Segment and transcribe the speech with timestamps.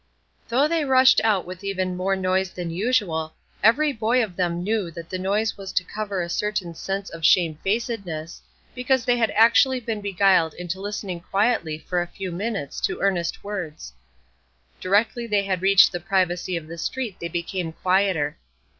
[0.49, 4.89] Though they rushed out with even more noise than usual, every boy of them knew
[4.89, 8.41] that the noise was to cover a certain sense of shame facedness,
[8.73, 13.43] because they had actually been beguiled into listening quietly for a few minutes to earnest
[13.43, 13.93] words.
[14.79, 18.37] Directly they had reached the privacy of the street they became quieter.